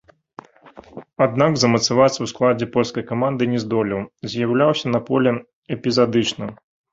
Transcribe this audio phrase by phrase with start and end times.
[1.25, 4.01] Аднак, замацавацца ў складзе польскай каманды не здолеў,
[4.33, 5.35] з'яўляўся на полі
[5.79, 6.45] эпізадычна.